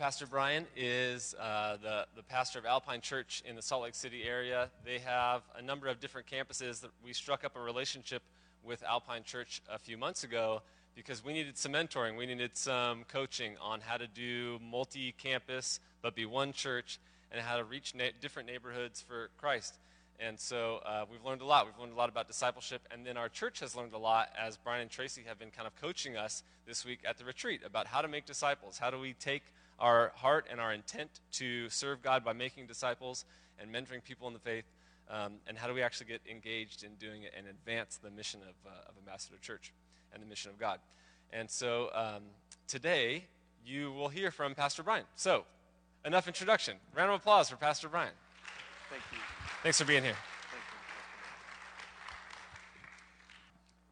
[0.00, 4.22] Pastor Bryan is uh, the, the pastor of Alpine Church in the Salt Lake City
[4.22, 4.70] area.
[4.82, 8.22] They have a number of different campuses we struck up a relationship
[8.64, 10.62] with Alpine Church a few months ago
[10.94, 12.16] because we needed some mentoring.
[12.16, 16.98] We needed some coaching on how to do multi campus, but be one church,
[17.30, 19.74] and how to reach na- different neighborhoods for Christ.
[20.18, 21.66] And so uh, we've learned a lot.
[21.66, 22.80] We've learned a lot about discipleship.
[22.90, 25.66] And then our church has learned a lot as Bryan and Tracy have been kind
[25.66, 28.78] of coaching us this week at the retreat about how to make disciples.
[28.78, 29.42] How do we take
[29.80, 33.24] our heart and our intent to serve God by making disciples
[33.58, 34.64] and mentoring people in the faith?
[35.08, 38.40] Um, and how do we actually get engaged in doing it and advance the mission
[38.42, 39.72] of, uh, of Ambassador Church
[40.12, 40.78] and the mission of God?
[41.32, 42.22] And so um,
[42.68, 43.24] today
[43.66, 45.04] you will hear from Pastor Bryan.
[45.16, 45.44] So,
[46.04, 46.76] enough introduction.
[46.94, 48.12] Round of applause for Pastor Bryan.
[48.88, 49.18] Thank you.
[49.62, 50.16] Thanks for being here.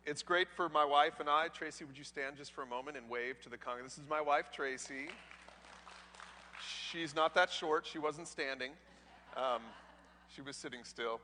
[0.06, 1.48] It's great for my wife and I.
[1.48, 3.84] Tracy, would you stand just for a moment and wave to the congregation?
[3.84, 5.08] This is my wife, Tracy.
[6.68, 7.86] She's not that short.
[7.86, 8.72] She wasn't standing,
[9.36, 9.62] um,
[10.34, 11.20] she was sitting still.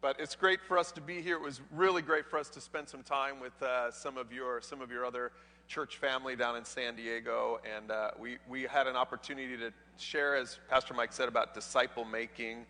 [0.00, 1.36] But it's great for us to be here.
[1.36, 4.60] It was really great for us to spend some time with uh, some, of your,
[4.60, 5.30] some of your other
[5.68, 7.60] church family down in San Diego.
[7.76, 12.04] And uh, we, we had an opportunity to share, as Pastor Mike said, about disciple
[12.04, 12.66] making.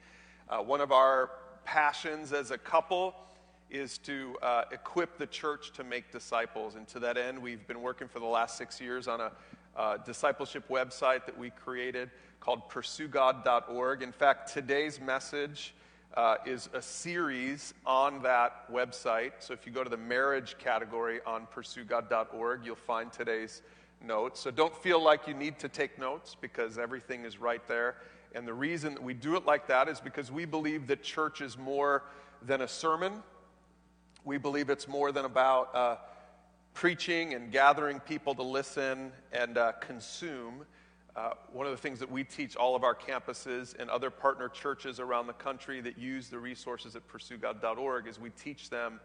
[0.48, 1.30] Uh, one of our
[1.64, 3.14] passions as a couple
[3.70, 6.74] is to uh, equip the church to make disciples.
[6.74, 9.32] And to that end, we've been working for the last six years on a
[9.76, 14.02] uh, discipleship website that we created called pursuegod.org.
[14.02, 15.74] In fact, today's message
[16.14, 19.32] uh, is a series on that website.
[19.38, 23.62] So if you go to the marriage category on pursuegod.org, you'll find today's
[24.04, 24.40] notes.
[24.40, 27.96] So don't feel like you need to take notes because everything is right there.
[28.34, 31.40] And the reason that we do it like that is because we believe that church
[31.40, 32.02] is more
[32.44, 33.22] than a sermon.
[34.24, 35.96] We believe it's more than about uh,
[36.74, 40.64] preaching and gathering people to listen and uh, consume.
[41.14, 44.48] Uh, one of the things that we teach all of our campuses and other partner
[44.48, 48.98] churches around the country that use the resources at pursuegod.org is we teach them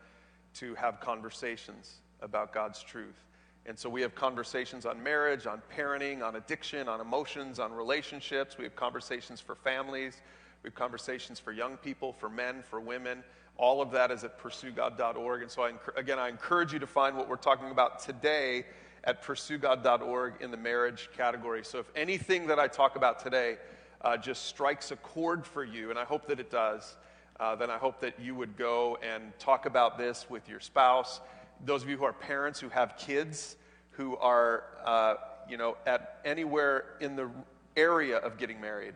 [0.54, 3.26] to have conversations about God's truth.
[3.66, 8.58] And so we have conversations on marriage, on parenting, on addiction, on emotions, on relationships.
[8.58, 10.22] We have conversations for families.
[10.64, 13.24] We have conversations for young people, for men, for women.
[13.58, 15.42] All of that is at pursuegod.org.
[15.42, 18.66] And so, I, again, I encourage you to find what we're talking about today
[19.04, 21.64] at pursuegod.org in the marriage category.
[21.64, 23.58] So, if anything that I talk about today
[24.02, 26.98] uh, just strikes a chord for you, and I hope that it does,
[27.40, 31.20] uh, then I hope that you would go and talk about this with your spouse.
[31.66, 33.58] Those of you who are parents who have kids
[33.92, 35.16] who are, uh,
[35.50, 37.30] you know, at anywhere in the
[37.76, 38.94] area of getting married,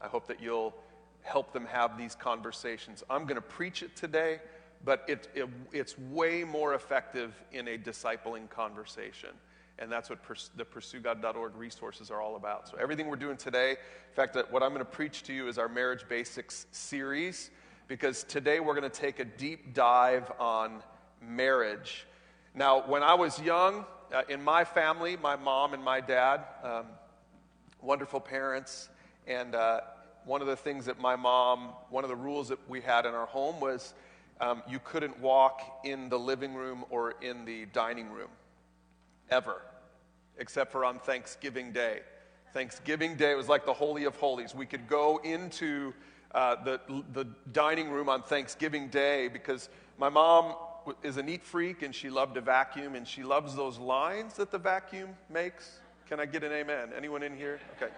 [0.00, 0.74] I hope that you'll
[1.26, 3.02] help them have these conversations.
[3.10, 4.40] I'm going to preach it today,
[4.84, 9.30] but it, it, it's way more effective in a discipling conversation.
[9.78, 12.68] And that's what pers- the pursuegod.org resources are all about.
[12.68, 15.58] So, everything we're doing today, in fact, what I'm going to preach to you is
[15.58, 17.50] our Marriage Basics series,
[17.88, 20.82] because today we're going to take a deep dive on
[21.20, 22.06] marriage.
[22.54, 26.86] Now, when I was young, uh, in my family, my mom and my dad, um,
[27.82, 28.88] wonderful parents,
[29.26, 29.80] and uh,
[30.26, 33.14] one of the things that my mom, one of the rules that we had in
[33.14, 33.94] our home was
[34.40, 38.28] um, you couldn't walk in the living room or in the dining room
[39.30, 39.62] ever,
[40.36, 42.00] except for on Thanksgiving Day.
[42.52, 44.54] Thanksgiving Day was like the Holy of Holies.
[44.54, 45.94] We could go into
[46.34, 46.80] uh, the,
[47.12, 50.54] the dining room on Thanksgiving Day because my mom
[51.02, 54.50] is a neat freak and she loved to vacuum and she loves those lines that
[54.50, 55.78] the vacuum makes.
[56.08, 56.90] Can I get an amen?
[56.96, 57.60] Anyone in here?
[57.76, 57.92] Okay.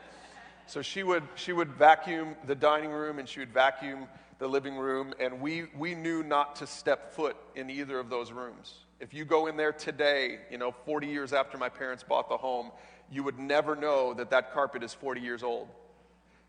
[0.68, 4.06] So she would, she would vacuum the dining room and she would vacuum
[4.38, 8.30] the living room, and we, we knew not to step foot in either of those
[8.32, 8.74] rooms.
[9.00, 12.36] If you go in there today, you know, 40 years after my parents bought the
[12.36, 12.70] home,
[13.10, 15.68] you would never know that that carpet is 40 years old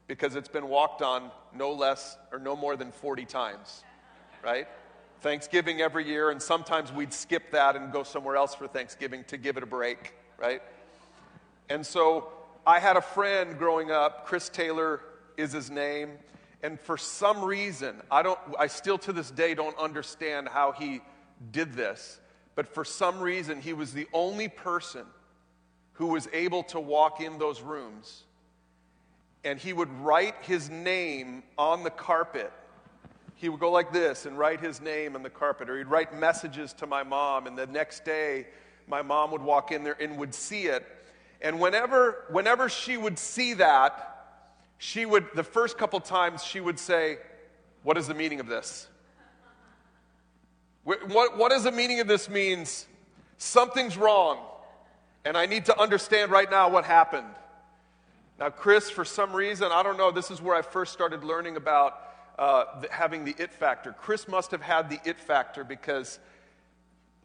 [0.07, 3.83] because it's been walked on no less or no more than 40 times,
[4.43, 4.67] right?
[5.21, 9.37] Thanksgiving every year, and sometimes we'd skip that and go somewhere else for Thanksgiving to
[9.37, 10.61] give it a break, right?
[11.69, 12.33] And so
[12.69, 15.01] I had a friend growing up, Chris Taylor
[15.37, 16.11] is his name,
[16.61, 21.01] and for some reason, I don't I still to this day don't understand how he
[21.51, 22.19] did this,
[22.53, 25.05] but for some reason he was the only person
[25.93, 28.23] who was able to walk in those rooms
[29.43, 32.53] and he would write his name on the carpet
[33.39, 36.13] he would go like this and write his name on the carpet, or he'd write
[36.13, 38.47] messages to my mom, and the next day,
[38.85, 40.85] my mom would walk in there and would see it.
[41.41, 44.05] And whenever, whenever she would see that,
[44.77, 47.17] she would, the first couple times, she would say,
[47.83, 48.87] What is the meaning of this?
[50.83, 52.87] What, what is the meaning of this means?
[53.37, 54.39] Something's wrong,
[55.23, 57.27] and I need to understand right now what happened.
[58.39, 61.57] Now, Chris, for some reason, I don't know, this is where I first started learning
[61.57, 62.01] about
[62.37, 63.91] uh, having the it factor.
[63.91, 66.19] Chris must have had the it factor because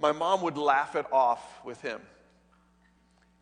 [0.01, 2.01] my mom would laugh it off with him.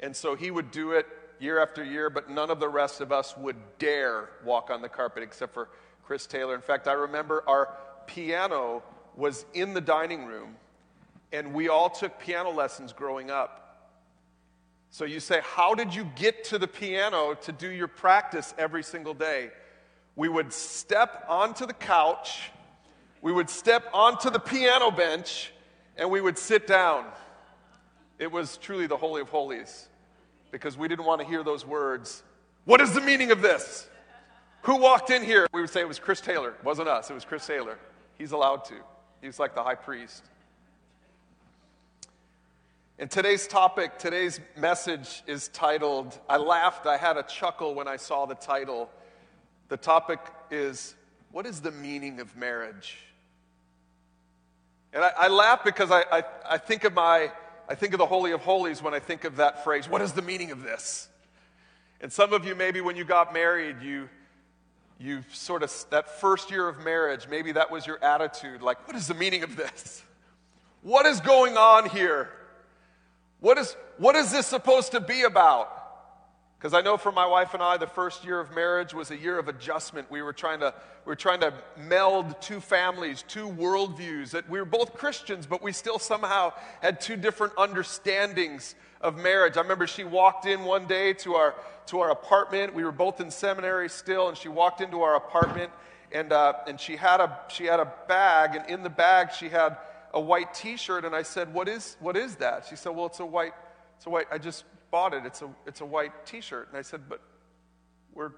[0.02, 1.06] And so he would do it
[1.38, 4.88] year after year, but none of the rest of us would dare walk on the
[4.88, 5.68] carpet except for
[6.04, 6.54] Chris Taylor.
[6.54, 7.76] In fact, I remember our
[8.06, 8.82] piano
[9.16, 10.56] was in the dining room,
[11.32, 13.58] and we all took piano lessons growing up.
[14.90, 18.82] So you say, How did you get to the piano to do your practice every
[18.82, 19.50] single day?
[20.16, 22.50] We would step onto the couch,
[23.20, 25.52] we would step onto the piano bench,
[25.96, 27.06] and we would sit down.
[28.18, 29.88] It was truly the Holy of Holies
[30.52, 32.22] because we didn't want to hear those words.
[32.64, 33.88] What is the meaning of this?
[34.62, 35.48] Who walked in here?
[35.52, 36.50] We would say it was Chris Taylor.
[36.50, 37.76] It wasn't us, it was Chris Taylor.
[38.16, 38.74] He's allowed to,
[39.20, 40.22] he's like the high priest.
[42.98, 47.96] And today's topic, today's message is titled, I laughed, I had a chuckle when I
[47.96, 48.88] saw the title.
[49.68, 50.20] The topic
[50.52, 50.94] is,
[51.32, 52.98] What is the meaning of marriage?
[54.92, 57.32] And I, I laugh because I, I, I, think of my,
[57.68, 59.88] I think of the Holy of Holies when I think of that phrase.
[59.88, 61.08] What is the meaning of this?
[62.00, 64.08] And some of you, maybe when you got married, you,
[64.98, 68.62] you sort of, that first year of marriage, maybe that was your attitude.
[68.62, 70.02] Like, what is the meaning of this?
[70.82, 72.28] What is going on here?
[73.40, 75.81] What is, what is this supposed to be about?
[76.62, 79.16] Because I know for my wife and I, the first year of marriage was a
[79.16, 80.08] year of adjustment.
[80.12, 80.72] We were trying to,
[81.04, 84.30] we were trying to meld two families, two worldviews.
[84.30, 89.56] That we were both Christians, but we still somehow had two different understandings of marriage.
[89.56, 91.56] I remember she walked in one day to our,
[91.86, 92.76] to our apartment.
[92.76, 95.72] We were both in seminary still, and she walked into our apartment,
[96.12, 99.48] and, uh, and she, had a, she had a bag, and in the bag she
[99.48, 99.78] had
[100.14, 103.18] a white T-shirt, and I said, "What is what is that?" She said, "Well, it's
[103.18, 103.54] a white,
[103.96, 104.26] it's a white.
[104.30, 104.62] I just
[104.92, 105.26] bought it.
[105.26, 107.20] It's a it's a white T-shirt." And I said, "But
[108.14, 108.30] we're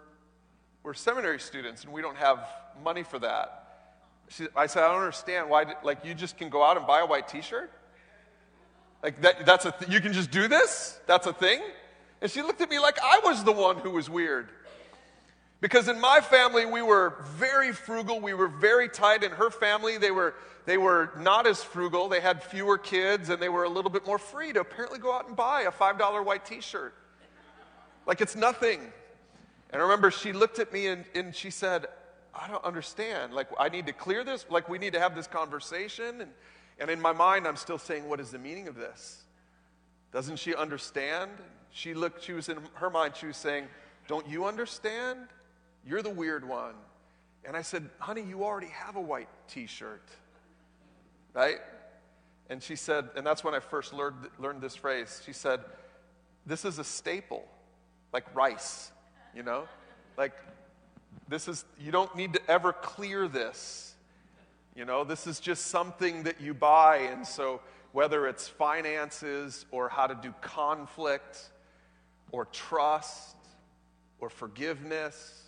[0.82, 2.48] we're seminary students, and we don't have
[2.82, 3.60] money for that."
[4.28, 5.74] She, I said, "I don't understand why.
[5.82, 7.70] Like, you just can go out and buy a white T-shirt?
[9.02, 9.44] Like that?
[9.44, 10.98] That's a th- you can just do this?
[11.06, 11.60] That's a thing?"
[12.22, 14.48] And she looked at me like I was the one who was weird.
[15.64, 19.22] Because in my family, we were very frugal, we were very tight.
[19.22, 20.34] In her family, they were
[20.66, 22.06] they were not as frugal.
[22.10, 25.10] They had fewer kids and they were a little bit more free to apparently go
[25.10, 26.92] out and buy a $5 white t shirt.
[28.04, 28.78] Like it's nothing.
[29.70, 31.86] And I remember she looked at me and, and she said,
[32.34, 33.32] I don't understand.
[33.32, 34.44] Like, I need to clear this.
[34.50, 36.20] Like, we need to have this conversation.
[36.20, 36.30] And,
[36.78, 39.22] and in my mind, I'm still saying, What is the meaning of this?
[40.12, 41.30] Doesn't she understand?
[41.70, 43.64] She looked, she was in her mind, she was saying,
[44.08, 45.20] Don't you understand?
[45.86, 46.74] You're the weird one.
[47.44, 50.08] And I said, Honey, you already have a white t shirt
[51.34, 51.58] right?
[52.48, 55.20] And she said, and that's when I first learned, learned this phrase.
[55.26, 55.60] She said,
[56.46, 57.46] This is a staple,
[58.12, 58.90] like rice,
[59.34, 59.64] you know?
[60.16, 60.32] Like,
[61.28, 63.94] this is, you don't need to ever clear this.
[64.74, 66.98] You know, this is just something that you buy.
[66.98, 67.60] And so,
[67.92, 71.50] whether it's finances or how to do conflict
[72.32, 73.36] or trust
[74.18, 75.43] or forgiveness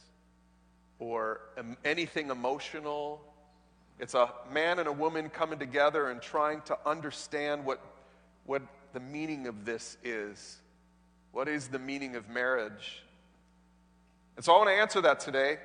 [0.99, 1.41] or
[1.85, 3.21] anything emotional
[3.99, 7.81] it's a man and a woman coming together and trying to understand what,
[8.45, 8.63] what
[8.93, 10.59] the meaning of this is.
[11.33, 13.03] What is the meaning of marriage?
[14.37, 15.57] And so I want to answer that today.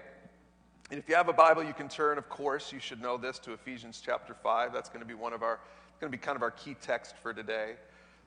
[0.90, 3.38] And if you have a Bible, you can turn, of course, you should know this,
[3.40, 4.74] to Ephesians chapter 5.
[4.74, 5.60] That's going to be one of our,
[6.00, 7.74] going to be kind of our key text for today.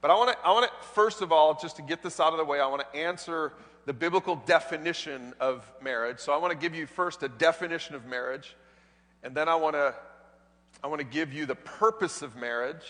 [0.02, 2.32] But I want to, I want to, first of all, just to get this out
[2.32, 3.52] of the way, I want to answer
[3.86, 6.18] the biblical definition of marriage.
[6.18, 8.56] So I want to give you first a definition of marriage.
[9.22, 9.94] And then I want to
[10.82, 12.84] I want to give you the purpose of marriage.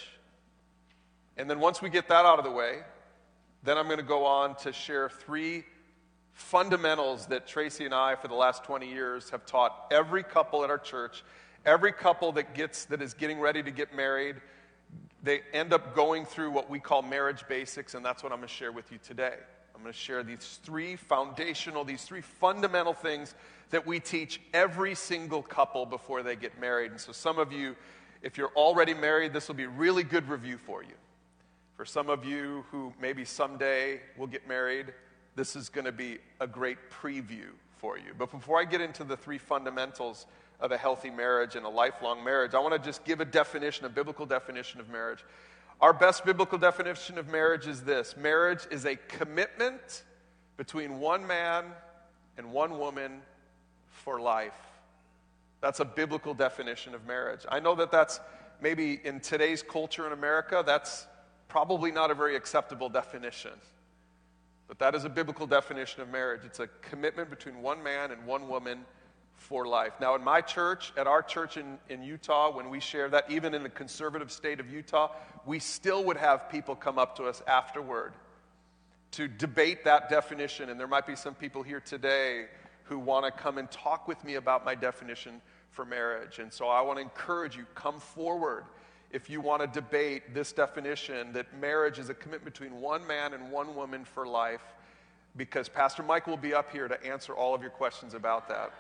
[1.37, 2.81] And then once we get that out of the way,
[3.63, 5.65] then I'm going to go on to share three
[6.33, 10.71] fundamentals that Tracy and I for the last 20 years have taught every couple at
[10.71, 11.23] our church.
[11.65, 14.37] Every couple that gets that is getting ready to get married,
[15.23, 18.49] they end up going through what we call marriage basics and that's what I'm going
[18.49, 19.37] to share with you today.
[19.85, 23.35] I'm going to share these three foundational, these three fundamental things
[23.69, 26.93] that we teach every single couple before they get married.
[26.93, 27.77] And so, some of you,
[28.23, 30.95] if you're already married, this will be really good review for you.
[31.77, 34.87] For some of you who maybe someday will get married,
[35.37, 38.15] this is going to be a great preview for you.
[38.19, 40.25] But before I get into the three fundamentals
[40.61, 43.85] of a healthy marriage and a lifelong marriage, I want to just give a definition,
[43.85, 45.23] a biblical definition of marriage.
[45.81, 50.05] Our best biblical definition of marriage is this marriage is a commitment
[50.57, 51.65] between one man
[52.39, 53.21] and one woman
[53.91, 54.57] for life.
[55.61, 57.41] That's a biblical definition of marriage.
[57.49, 58.21] I know that that's
[58.61, 61.07] maybe in today's culture in America, that's
[61.49, 63.53] probably not a very acceptable definition.
[64.69, 66.43] But that is a biblical definition of marriage.
[66.45, 68.85] It's a commitment between one man and one woman
[69.37, 69.93] for life.
[70.01, 73.55] Now, in my church, at our church in, in Utah, when we share that, even
[73.55, 75.11] in the conservative state of Utah,
[75.45, 78.15] we still would have people come up to us afterward
[79.13, 80.71] to debate that definition.
[80.71, 82.47] And there might be some people here today
[82.85, 86.39] who want to come and talk with me about my definition for marriage.
[86.39, 88.65] And so I want to encourage you come forward
[89.11, 93.33] if you want to debate this definition that marriage is a commitment between one man
[93.33, 94.63] and one woman for life,
[95.37, 98.73] because Pastor Mike will be up here to answer all of your questions about that.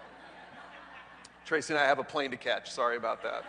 [1.44, 2.70] Tracy and I have a plane to catch.
[2.70, 3.44] Sorry about that.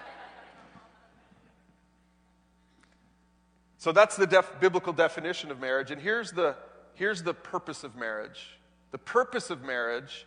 [3.78, 5.92] So that's the def- biblical definition of marriage.
[5.92, 6.56] And here's the,
[6.96, 8.58] here's the purpose of marriage.
[8.92, 10.26] The purpose of marriage,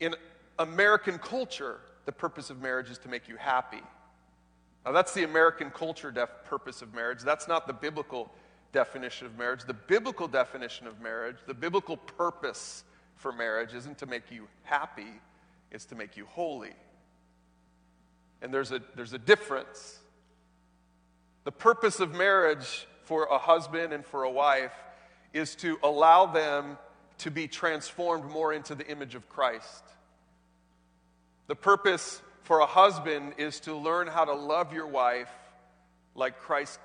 [0.00, 0.14] in
[0.58, 3.82] American culture, the purpose of marriage is to make you happy.
[4.84, 7.20] Now, that's the American culture def- purpose of marriage.
[7.20, 8.30] That's not the biblical
[8.72, 9.64] definition of marriage.
[9.64, 15.20] The biblical definition of marriage, the biblical purpose for marriage isn't to make you happy,
[15.70, 16.72] it's to make you holy.
[18.42, 19.98] And there's a, there's a difference.
[21.44, 24.74] The purpose of marriage for a husband and for a wife
[25.32, 26.78] is to allow them
[27.18, 29.84] to be transformed more into the image of Christ.
[31.46, 35.30] The purpose for a husband is to learn how to love your wife
[36.14, 36.78] like Christ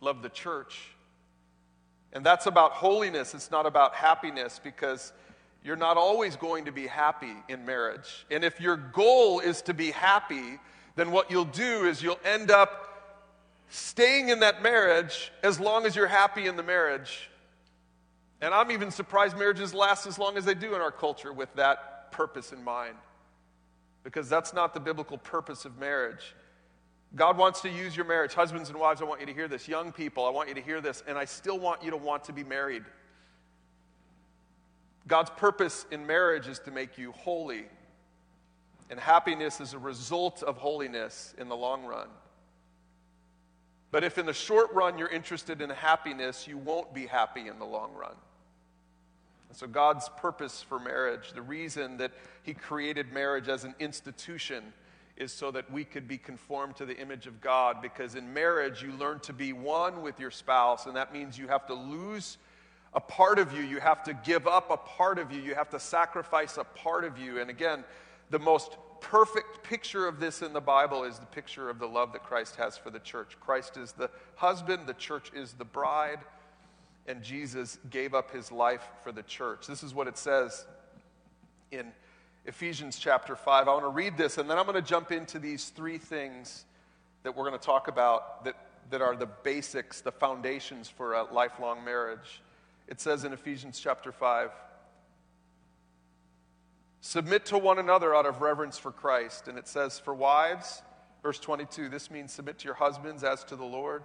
[0.00, 0.78] loved the church.
[2.12, 5.12] And that's about holiness, it's not about happiness because
[5.62, 8.26] you're not always going to be happy in marriage.
[8.30, 10.58] And if your goal is to be happy,
[10.96, 12.84] then what you'll do is you'll end up
[13.68, 17.28] staying in that marriage as long as you're happy in the marriage.
[18.40, 21.52] And I'm even surprised marriages last as long as they do in our culture with
[21.56, 22.94] that purpose in mind
[24.04, 26.34] because that's not the biblical purpose of marriage.
[27.14, 28.34] God wants to use your marriage.
[28.34, 29.66] Husbands and wives, I want you to hear this.
[29.66, 31.02] Young people, I want you to hear this.
[31.06, 32.84] And I still want you to want to be married.
[35.08, 37.64] God's purpose in marriage is to make you holy.
[38.90, 42.08] And happiness is a result of holiness in the long run.
[43.90, 47.58] But if in the short run you're interested in happiness, you won't be happy in
[47.58, 48.14] the long run.
[49.48, 52.12] And so, God's purpose for marriage, the reason that
[52.42, 54.74] He created marriage as an institution,
[55.16, 57.80] is so that we could be conformed to the image of God.
[57.80, 61.48] Because in marriage, you learn to be one with your spouse, and that means you
[61.48, 62.36] have to lose
[62.94, 63.62] a part of you.
[63.62, 65.40] You have to give up a part of you.
[65.40, 67.40] You have to sacrifice a part of you.
[67.40, 67.84] And again,
[68.30, 72.12] the most perfect picture of this in the Bible is the picture of the love
[72.12, 73.36] that Christ has for the church.
[73.40, 76.18] Christ is the husband, the church is the bride
[77.08, 79.66] and Jesus gave up his life for the church.
[79.66, 80.66] This is what it says
[81.72, 81.86] in
[82.44, 83.66] Ephesians chapter 5.
[83.66, 86.66] I want to read this, and then I'm going to jump into these three things
[87.22, 88.56] that we're going to talk about that,
[88.90, 92.42] that are the basics, the foundations for a lifelong marriage.
[92.88, 94.50] It says in Ephesians chapter 5
[97.00, 99.46] Submit to one another out of reverence for Christ.
[99.46, 100.82] And it says, For wives,
[101.22, 104.02] verse 22, this means submit to your husbands as to the Lord.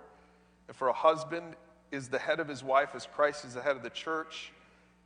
[0.68, 1.56] And for a husband,
[1.94, 4.52] is the head of his wife as Christ is the head of the church.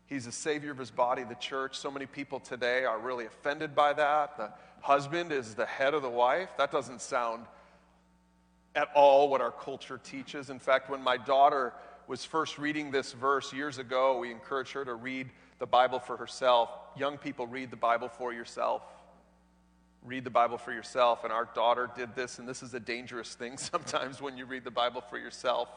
[0.05, 1.77] He's the savior of his body, the church.
[1.77, 4.37] So many people today are really offended by that.
[4.37, 6.47] The husband is the head of the wife.
[6.57, 7.45] That doesn't sound
[8.73, 10.49] at all what our culture teaches.
[10.49, 11.73] In fact, when my daughter
[12.07, 16.17] was first reading this verse years ago, we encouraged her to read the Bible for
[16.17, 16.69] herself.
[16.95, 18.81] Young people, read the Bible for yourself.
[20.03, 21.23] Read the Bible for yourself.
[21.23, 24.63] And our daughter did this, and this is a dangerous thing sometimes when you read
[24.63, 25.69] the Bible for yourself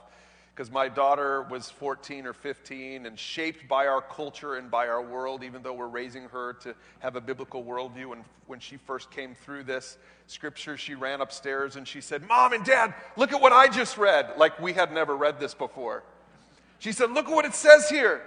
[0.54, 5.00] because my daughter was 14 or 15 and shaped by our culture and by our
[5.00, 8.12] world, even though we're raising her to have a biblical worldview.
[8.12, 9.96] And when she first came through this
[10.26, 13.96] scripture, she ran upstairs and she said, Mom and Dad, look at what I just
[13.96, 14.32] read.
[14.36, 16.02] Like we had never read this before.
[16.80, 18.22] She said, Look at what it says here.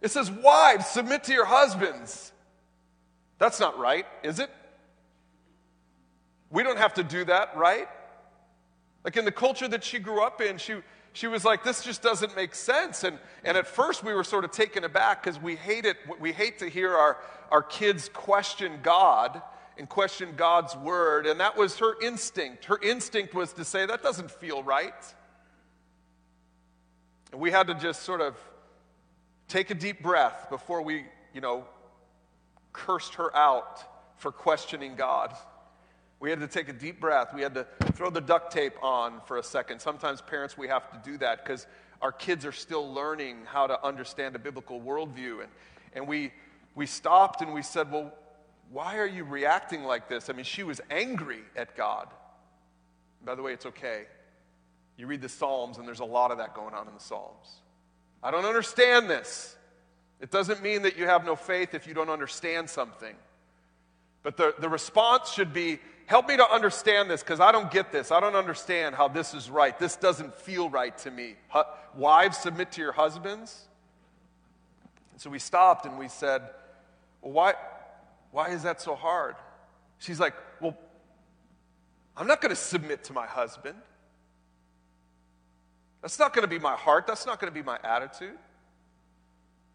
[0.00, 2.32] It says, Wives, submit to your husbands.
[3.38, 4.50] That's not right, is it?
[6.50, 7.88] We don't have to do that, right?
[9.04, 10.76] Like in the culture that she grew up in, she
[11.16, 13.02] she was like, this just doesn't make sense.
[13.02, 15.96] And, and at first we were sort of taken aback because we hate it.
[16.20, 17.16] We hate to hear our,
[17.50, 19.40] our kids question God
[19.78, 21.26] and question God's word.
[21.26, 22.66] And that was her instinct.
[22.66, 24.92] Her instinct was to say, that doesn't feel right.
[27.32, 28.36] And we had to just sort of
[29.48, 31.04] take a deep breath before we,
[31.34, 31.64] you know,
[32.72, 33.82] cursed her out
[34.18, 35.34] for questioning God.
[36.18, 37.34] We had to take a deep breath.
[37.34, 39.80] We had to throw the duct tape on for a second.
[39.80, 41.66] Sometimes, parents, we have to do that because
[42.00, 45.42] our kids are still learning how to understand a biblical worldview.
[45.42, 45.50] And,
[45.94, 46.32] and we,
[46.74, 48.12] we stopped and we said, Well,
[48.70, 50.30] why are you reacting like this?
[50.30, 52.08] I mean, she was angry at God.
[53.24, 54.04] By the way, it's okay.
[54.96, 57.60] You read the Psalms, and there's a lot of that going on in the Psalms.
[58.22, 59.56] I don't understand this.
[60.20, 63.14] It doesn't mean that you have no faith if you don't understand something.
[64.22, 67.92] But the, the response should be help me to understand this because I don't get
[67.92, 68.10] this.
[68.10, 69.78] I don't understand how this is right.
[69.78, 71.34] This doesn't feel right to me.
[71.50, 71.62] Hu-
[71.94, 73.66] wives, submit to your husbands.
[75.12, 76.42] And so we stopped and we said,
[77.20, 77.54] Well, why,
[78.30, 79.36] why is that so hard?
[79.98, 80.76] She's like, Well,
[82.16, 83.76] I'm not going to submit to my husband.
[86.06, 87.08] That's not going to be my heart.
[87.08, 88.38] That's not going to be my attitude.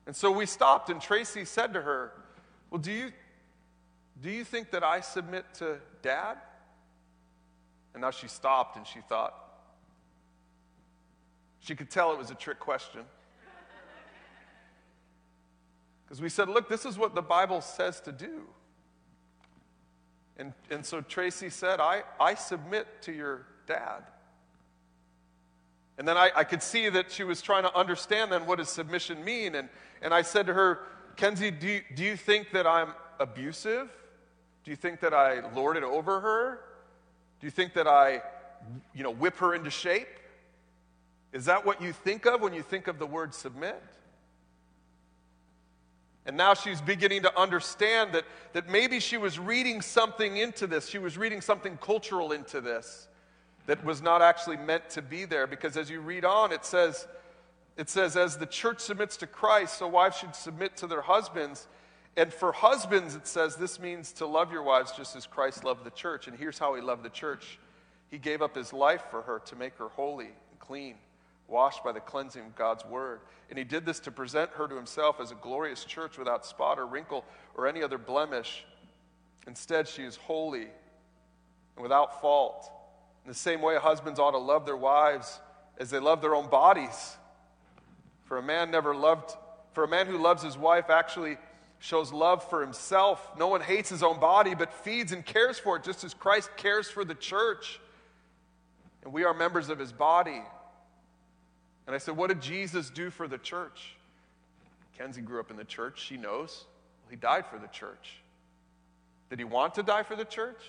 [0.06, 2.14] And so we stopped, and Tracy said to her,
[2.70, 3.12] Well, do you,
[4.24, 6.38] do you think that I submit to dad?
[7.94, 9.36] And now she stopped and she thought,
[11.60, 13.02] she could tell it was a trick question.
[16.06, 18.44] Because we said, Look, this is what the Bible says to do.
[20.38, 24.04] And, and so Tracy said, I, I submit to your dad.
[26.02, 28.70] And then I, I could see that she was trying to understand then what does
[28.70, 29.54] submission mean.
[29.54, 29.70] And,
[30.02, 30.80] and I said to her,
[31.16, 33.88] Kenzie, do you, do you think that I'm abusive?
[34.64, 36.62] Do you think that I lord it over her?
[37.40, 38.24] Do you think that I,
[38.96, 40.08] you know, whip her into shape?
[41.34, 43.80] Is that what you think of when you think of the word submit?
[46.26, 50.88] And now she's beginning to understand that, that maybe she was reading something into this.
[50.90, 53.08] She was reading something cultural into this
[53.66, 55.48] that was not actually meant to be there.
[55.48, 57.08] Because as you read on, it says,
[57.78, 61.68] it says, as the church submits to Christ, so wives should submit to their husbands.
[62.18, 65.86] And for husbands, it says this means to love your wives just as Christ loved
[65.86, 66.28] the church.
[66.28, 67.60] And here's how he loved the church
[68.10, 70.96] He gave up his life for her to make her holy and clean,
[71.48, 73.22] washed by the cleansing of God's word.
[73.50, 76.80] And he did this to present her to himself as a glorious church without spot
[76.80, 77.24] or wrinkle
[77.56, 78.66] or any other blemish.
[79.48, 80.68] Instead, she is holy
[81.76, 82.70] and without fault.
[83.26, 85.40] In the same way, husbands ought to love their wives
[85.78, 87.18] as they love their own bodies.
[88.26, 89.36] For a man never loved,
[89.74, 91.38] for a man who loves his wife actually
[91.80, 93.32] shows love for himself.
[93.38, 96.50] No one hates his own body, but feeds and cares for it, just as Christ
[96.56, 97.80] cares for the church.
[99.04, 100.42] And we are members of his body.
[101.88, 103.96] And I said, What did Jesus do for the church?
[104.98, 106.00] Kenzie grew up in the church.
[106.00, 106.66] She knows.
[107.04, 108.18] Well, he died for the church.
[109.30, 110.62] Did he want to die for the church?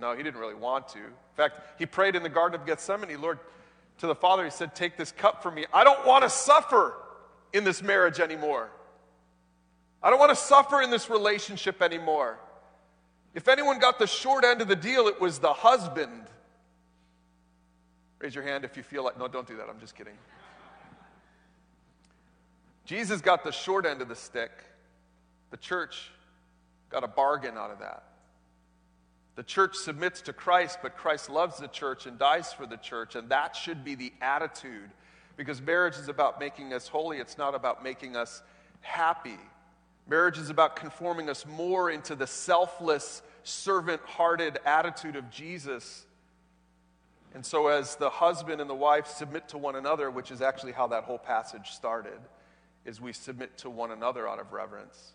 [0.00, 0.98] No, he didn't really want to.
[0.98, 3.38] In fact, he prayed in the Garden of Gethsemane, Lord,
[3.98, 5.66] to the Father, he said, Take this cup from me.
[5.74, 6.94] I don't want to suffer
[7.52, 8.70] in this marriage anymore.
[10.02, 12.38] I don't want to suffer in this relationship anymore.
[13.34, 16.24] If anyone got the short end of the deal, it was the husband.
[18.18, 19.68] Raise your hand if you feel like, no, don't do that.
[19.68, 20.14] I'm just kidding.
[22.86, 24.50] Jesus got the short end of the stick.
[25.50, 26.10] The church
[26.88, 28.04] got a bargain out of that.
[29.40, 33.14] The church submits to Christ, but Christ loves the church and dies for the church,
[33.14, 34.90] and that should be the attitude.
[35.38, 38.42] Because marriage is about making us holy, it's not about making us
[38.82, 39.38] happy.
[40.06, 46.04] Marriage is about conforming us more into the selfless, servant hearted attitude of Jesus.
[47.32, 50.72] And so, as the husband and the wife submit to one another, which is actually
[50.72, 52.20] how that whole passage started,
[52.84, 55.14] is we submit to one another out of reverence.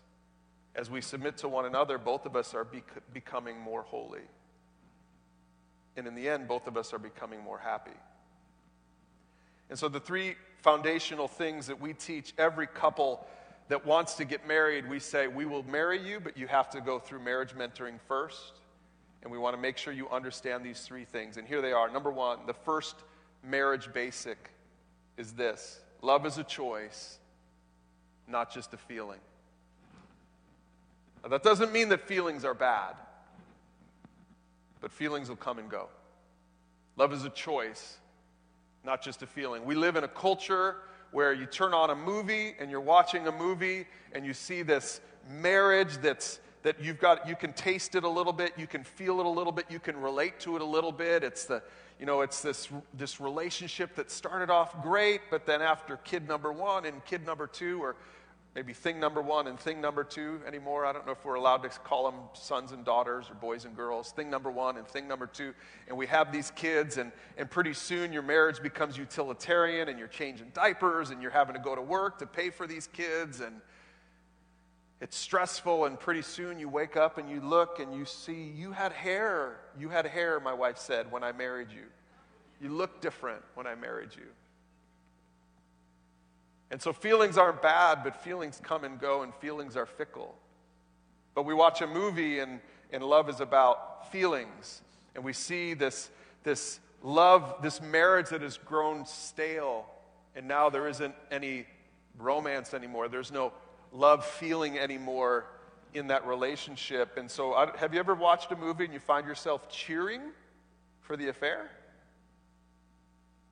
[0.76, 4.20] As we submit to one another, both of us are bec- becoming more holy.
[5.96, 7.96] And in the end, both of us are becoming more happy.
[9.70, 13.26] And so, the three foundational things that we teach every couple
[13.68, 16.82] that wants to get married, we say, We will marry you, but you have to
[16.82, 18.52] go through marriage mentoring first.
[19.22, 21.38] And we want to make sure you understand these three things.
[21.38, 21.90] And here they are.
[21.90, 22.96] Number one, the first
[23.42, 24.50] marriage basic
[25.16, 27.18] is this love is a choice,
[28.28, 29.20] not just a feeling.
[31.26, 32.94] Now, that doesn't mean that feelings are bad,
[34.80, 35.88] but feelings will come and go.
[36.96, 37.96] Love is a choice,
[38.84, 39.64] not just a feeling.
[39.64, 40.76] We live in a culture
[41.10, 45.00] where you turn on a movie and you're watching a movie and you see this
[45.28, 49.18] marriage that's that you've got you can taste it a little bit you can feel
[49.18, 51.62] it a little bit you can relate to it a little bit it's the
[51.98, 56.52] you know it's this this relationship that started off great but then after kid number
[56.52, 57.94] one and kid number two or
[58.56, 60.86] maybe thing number one and thing number two anymore.
[60.86, 63.76] I don't know if we're allowed to call them sons and daughters or boys and
[63.76, 64.12] girls.
[64.12, 65.52] Thing number one and thing number two.
[65.88, 70.08] And we have these kids, and, and pretty soon your marriage becomes utilitarian, and you're
[70.08, 73.60] changing diapers, and you're having to go to work to pay for these kids, and
[75.02, 75.84] it's stressful.
[75.84, 79.60] And pretty soon you wake up and you look and you see you had hair.
[79.78, 81.84] You had hair, my wife said, when I married you.
[82.62, 84.28] You look different when I married you.
[86.70, 90.34] And so feelings aren't bad, but feelings come and go, and feelings are fickle.
[91.34, 92.60] But we watch a movie, and,
[92.92, 94.82] and love is about feelings.
[95.14, 96.10] And we see this,
[96.42, 99.86] this love, this marriage that has grown stale,
[100.34, 101.66] and now there isn't any
[102.18, 103.08] romance anymore.
[103.08, 103.52] There's no
[103.92, 105.46] love feeling anymore
[105.94, 107.16] in that relationship.
[107.16, 110.20] And so, I, have you ever watched a movie and you find yourself cheering
[111.00, 111.70] for the affair?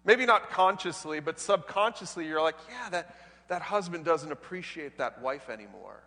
[0.05, 3.17] Maybe not consciously, but subconsciously, you're like, yeah, that,
[3.49, 6.03] that husband doesn't appreciate that wife anymore.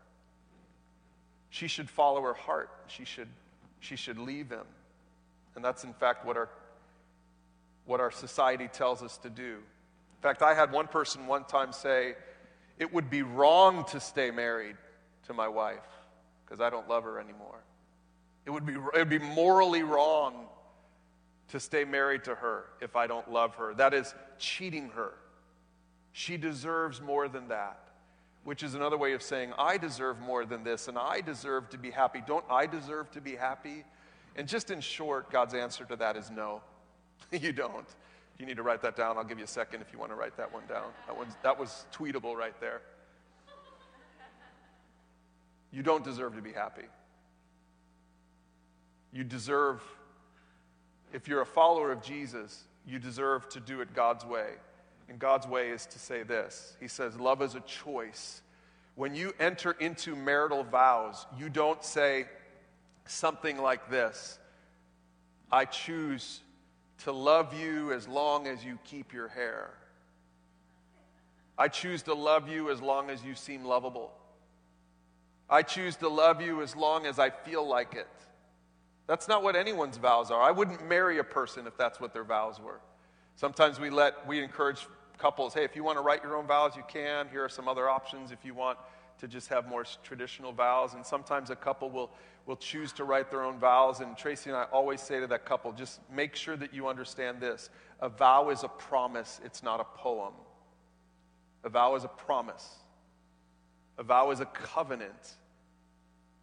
[1.50, 2.70] She should follow her heart.
[2.88, 3.30] She should,
[3.80, 4.66] she should leave him.
[5.56, 6.50] And that's, in fact, what our,
[7.86, 9.56] what our society tells us to do.
[9.56, 12.16] In fact, I had one person one time say,
[12.78, 14.76] It would be wrong to stay married
[15.26, 15.80] to my wife
[16.46, 17.64] because I don't love her anymore.
[18.46, 20.48] It would, be, it would be morally wrong
[21.50, 23.74] to stay married to her if I don't love her.
[23.74, 25.14] That is cheating her.
[26.12, 27.80] She deserves more than that,
[28.44, 31.78] which is another way of saying, I deserve more than this and I deserve to
[31.78, 32.22] be happy.
[32.26, 33.86] Don't I deserve to be happy?
[34.36, 36.62] And just in short, God's answer to that is no,
[37.32, 37.88] you don't.
[38.40, 39.18] You need to write that down.
[39.18, 40.92] I'll give you a second if you want to write that one down.
[41.08, 42.82] That, one's, that was tweetable right there.
[45.72, 46.86] You don't deserve to be happy.
[49.12, 49.82] You deserve,
[51.14, 54.52] if you're a follower of Jesus, you deserve to do it God's way.
[55.10, 58.42] And God's way is to say this He says, Love is a choice.
[58.96, 62.26] When you enter into marital vows, you don't say
[63.06, 64.40] something like this
[65.52, 66.42] I choose
[67.04, 69.70] to love you as long as you keep your hair.
[71.58, 74.12] I choose to love you as long as you seem lovable.
[75.50, 78.08] I choose to love you as long as I feel like it.
[79.08, 80.42] That's not what anyone's vows are.
[80.42, 82.82] I wouldn't marry a person if that's what their vows were.
[83.36, 84.86] Sometimes we let we encourage
[85.18, 87.28] couples, hey, if you want to write your own vows, you can.
[87.30, 88.78] Here are some other options if you want
[89.20, 90.94] to just have more traditional vows.
[90.94, 92.12] And sometimes a couple will,
[92.46, 94.00] will choose to write their own vows.
[94.00, 97.40] And Tracy and I always say to that couple, just make sure that you understand
[97.40, 97.70] this.
[98.00, 100.34] A vow is a promise, it's not a poem.
[101.64, 102.76] A vow is a promise.
[103.98, 105.36] A vow is a covenant,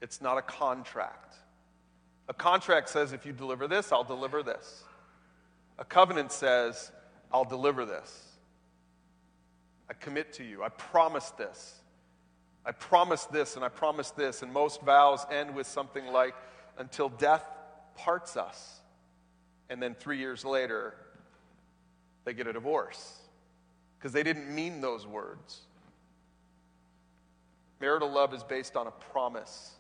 [0.01, 1.37] it's not a contract.
[2.29, 4.85] A contract says, if you deliver this, I'll deliver this.
[5.79, 6.91] A covenant says,
[7.33, 8.29] I'll deliver this.
[9.91, 10.63] I commit to you.
[10.63, 11.81] I promise this.
[12.65, 14.43] I promise this and I promise this.
[14.43, 16.35] And most vows end with something like,
[16.79, 17.45] until death
[17.97, 18.81] parts us.
[19.69, 20.95] And then three years later,
[22.25, 23.19] they get a divorce
[23.99, 25.61] because they didn't mean those words.
[27.81, 29.73] Marital love is based on a promise.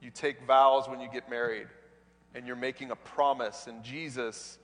[0.00, 1.68] You take vows when you get married,
[2.34, 3.66] and you're making a promise.
[3.66, 4.58] And Jesus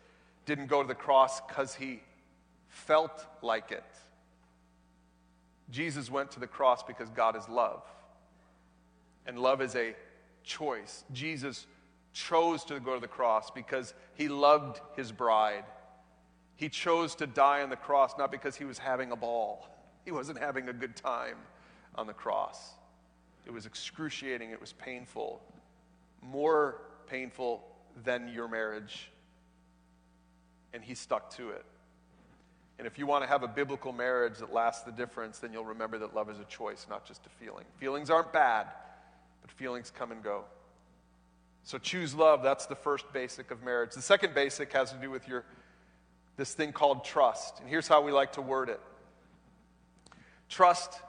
[0.47, 2.01] didn't go to the cross because he
[2.68, 3.85] felt like it.
[5.70, 7.83] Jesus went to the cross because God is love.
[9.27, 9.94] And love is a
[10.42, 11.05] choice.
[11.12, 11.66] Jesus
[12.12, 15.64] chose to go to the cross because he loved his bride.
[16.57, 19.68] He chose to die on the cross not because he was having a ball,
[20.05, 21.37] he wasn't having a good time
[21.94, 22.75] on the cross.
[23.46, 25.42] It was excruciating, it was painful,
[26.22, 27.64] more painful
[28.04, 29.11] than your marriage.
[30.72, 31.64] And he stuck to it.
[32.78, 35.64] And if you want to have a biblical marriage that lasts the difference, then you'll
[35.64, 37.64] remember that love is a choice, not just a feeling.
[37.78, 38.66] Feelings aren't bad,
[39.42, 40.44] but feelings come and go.
[41.62, 42.42] So choose love.
[42.42, 43.94] That's the first basic of marriage.
[43.94, 45.44] The second basic has to do with your
[46.37, 47.61] this thing called trust.
[47.61, 48.80] And here's how we like to word it.
[50.48, 51.00] Trust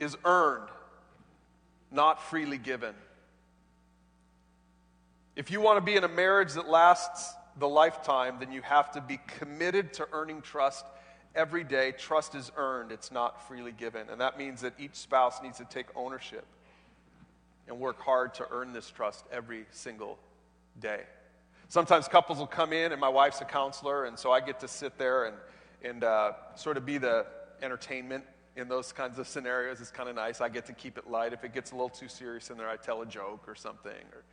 [0.00, 0.68] is earned,
[1.92, 2.94] not freely given.
[5.36, 8.90] If you want to be in a marriage that lasts the lifetime, then you have
[8.92, 10.84] to be committed to earning trust
[11.34, 14.08] every day, trust is earned, it's not freely given.
[14.10, 16.44] And that means that each spouse needs to take ownership
[17.68, 20.18] and work hard to earn this trust every single
[20.80, 21.00] day.
[21.68, 24.68] Sometimes couples will come in, and my wife's a counselor, and so I get to
[24.68, 25.36] sit there and,
[25.82, 27.24] and uh, sort of be the
[27.62, 28.24] entertainment
[28.56, 29.80] in those kinds of scenarios.
[29.80, 30.40] It's kind of nice.
[30.40, 31.32] I get to keep it light.
[31.32, 33.92] If it gets a little too serious in there, I tell a joke or something.
[33.92, 34.24] Or,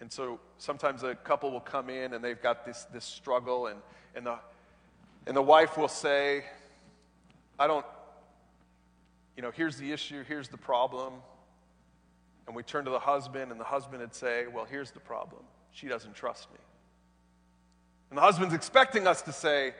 [0.00, 3.80] and so sometimes a couple will come in and they've got this, this struggle, and,
[4.14, 4.38] and the,
[5.26, 6.44] and the wife will say,
[7.58, 7.84] I don't,
[9.36, 11.14] you know, here's the issue, here's the problem.
[12.46, 15.42] And we turn to the husband, and the husband would say, Well, here's the problem.
[15.72, 16.58] She doesn't trust me.
[18.10, 19.74] And the husband's expecting us to say,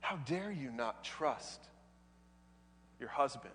[0.00, 1.66] How dare you not trust
[3.00, 3.54] your husband?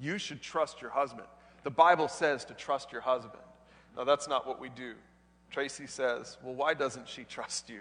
[0.00, 1.28] You should trust your husband.
[1.64, 3.42] The Bible says to trust your husband.
[3.96, 4.94] Now, that's not what we do.
[5.50, 7.80] Tracy says, Well, why doesn't she trust you?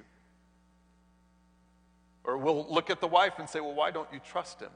[2.27, 4.69] Or we'll look at the wife and say, well, why don't you trust him?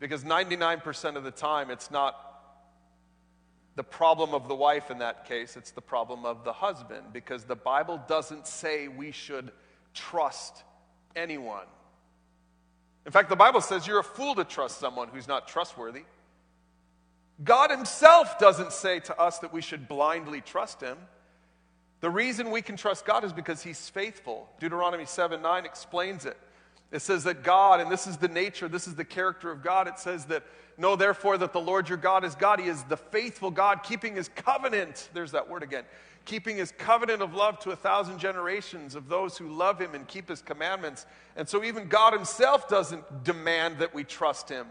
[0.00, 2.18] Because 99% of the time, it's not
[3.76, 7.12] the problem of the wife in that case, it's the problem of the husband.
[7.12, 9.52] Because the Bible doesn't say we should
[9.92, 10.64] trust
[11.14, 11.66] anyone.
[13.04, 16.02] In fact, the Bible says you're a fool to trust someone who's not trustworthy.
[17.42, 20.96] God Himself doesn't say to us that we should blindly trust Him.
[22.00, 24.48] The reason we can trust God is because He's faithful.
[24.60, 26.36] Deuteronomy 7 9 explains it.
[26.92, 29.88] It says that God, and this is the nature, this is the character of God,
[29.88, 30.44] it says that,
[30.76, 32.60] know therefore that the Lord your God is God.
[32.60, 35.08] He is the faithful God, keeping His covenant.
[35.14, 35.84] There's that word again.
[36.24, 40.06] Keeping His covenant of love to a thousand generations of those who love Him and
[40.06, 41.06] keep His commandments.
[41.36, 44.66] And so even God Himself doesn't demand that we trust Him.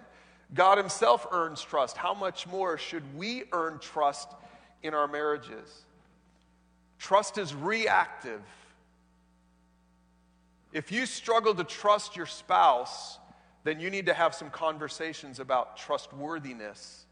[0.53, 1.97] God Himself earns trust.
[1.97, 4.29] How much more should we earn trust
[4.83, 5.83] in our marriages?
[6.99, 8.41] Trust is reactive.
[10.73, 13.19] If you struggle to trust your spouse,
[13.63, 17.05] then you need to have some conversations about trustworthiness.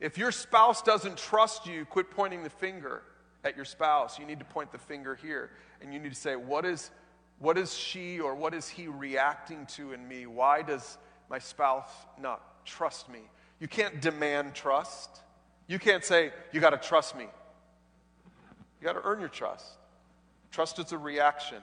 [0.00, 3.02] If your spouse doesn't trust you, quit pointing the finger
[3.44, 4.18] at your spouse.
[4.18, 5.50] You need to point the finger here.
[5.80, 6.90] And you need to say, what is,
[7.38, 10.26] what is she or what is he reacting to in me?
[10.26, 13.20] Why does my spouse not trust me.
[13.60, 15.20] You can't demand trust.
[15.66, 17.26] You can't say, you got to trust me.
[18.80, 19.66] You got to earn your trust.
[20.50, 21.58] Trust is a reaction.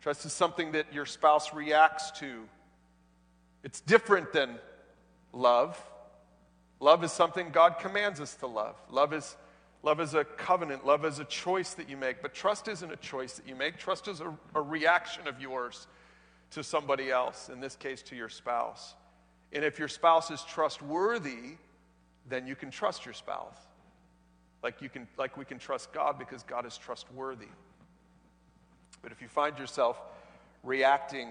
[0.00, 2.42] Trust is something that your spouse reacts to.
[3.62, 4.58] It's different than
[5.32, 5.80] love.
[6.82, 8.74] Love is something God commands us to love.
[8.90, 9.36] Love is,
[9.84, 10.84] love is a covenant.
[10.84, 12.20] Love is a choice that you make.
[12.20, 13.78] But trust isn't a choice that you make.
[13.78, 15.86] Trust is a, a reaction of yours
[16.50, 18.96] to somebody else, in this case to your spouse.
[19.52, 21.56] And if your spouse is trustworthy,
[22.28, 23.58] then you can trust your spouse.
[24.64, 27.46] Like, you can, like we can trust God because God is trustworthy.
[29.02, 30.02] But if you find yourself
[30.64, 31.28] reacting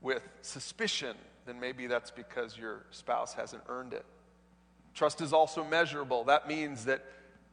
[0.00, 4.04] with suspicion, then maybe that's because your spouse hasn't earned it.
[4.94, 6.24] Trust is also measurable.
[6.24, 7.04] That means that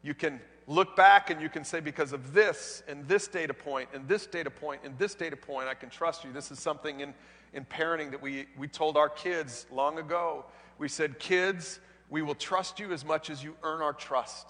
[0.03, 3.89] you can look back and you can say, because of this and this data point
[3.93, 6.31] and this data point and this data point, I can trust you.
[6.31, 7.13] This is something in,
[7.53, 10.45] in parenting that we, we told our kids long ago.
[10.77, 14.47] We said, kids, we will trust you as much as you earn our trust.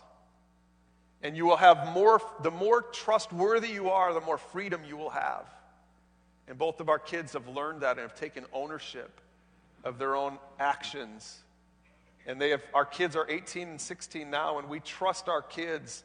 [1.24, 5.12] And you will have more, the more trustworthy you are, the more freedom you will
[5.12, 5.46] have.
[6.48, 9.22] And both of our kids have learned that and have taken ownership
[9.84, 11.42] of their own actions
[12.28, 16.04] and they have, our kids are 18 and 16 now, and we trust our kids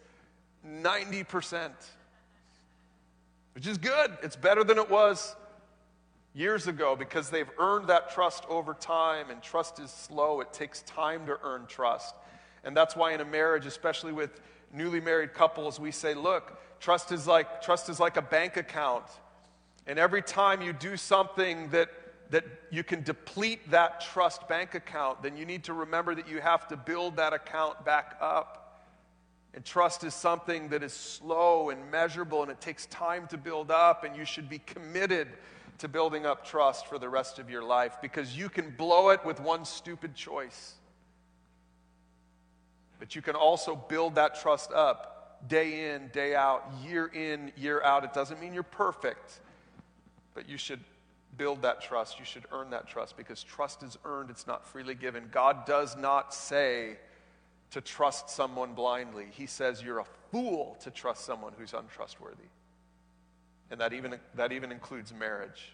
[0.66, 1.70] 90%,
[3.54, 4.16] which is good.
[4.22, 5.36] It's better than it was
[6.34, 10.40] years ago because they've earned that trust over time, and trust is slow.
[10.40, 12.14] It takes time to earn trust.
[12.64, 14.40] And that's why in a marriage, especially with
[14.72, 19.04] newly married couples, we say, look, trust is like, trust is like a bank account.
[19.86, 21.90] And every time you do something that
[22.30, 26.40] that you can deplete that trust bank account, then you need to remember that you
[26.40, 28.62] have to build that account back up.
[29.54, 33.70] And trust is something that is slow and measurable, and it takes time to build
[33.70, 35.28] up, and you should be committed
[35.78, 39.24] to building up trust for the rest of your life because you can blow it
[39.24, 40.74] with one stupid choice.
[42.98, 47.82] But you can also build that trust up day in, day out, year in, year
[47.82, 48.04] out.
[48.04, 49.40] It doesn't mean you're perfect,
[50.34, 50.80] but you should
[51.36, 52.18] build that trust.
[52.18, 55.28] You should earn that trust because trust is earned, it's not freely given.
[55.30, 56.96] God does not say
[57.70, 62.48] to trust someone blindly, He says you're a fool to trust someone who's untrustworthy.
[63.70, 65.72] And that even, that even includes marriage.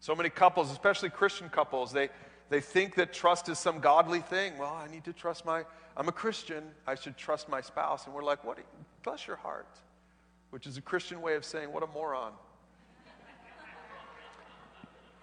[0.00, 2.10] So many couples, especially Christian couples, they,
[2.50, 4.56] they think that trust is some godly thing.
[4.58, 5.64] Well, I need to trust my,
[5.96, 8.06] I'm a Christian, I should trust my spouse.
[8.06, 8.58] And we're like, what?
[9.02, 9.68] Bless your heart.
[10.50, 12.32] Which is a Christian way of saying, what a moron.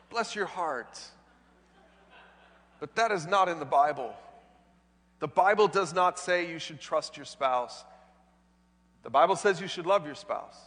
[0.10, 1.00] Bless your heart.
[2.80, 4.14] But that is not in the Bible.
[5.20, 7.84] The Bible does not say you should trust your spouse.
[9.04, 10.58] The Bible says you should love your spouse.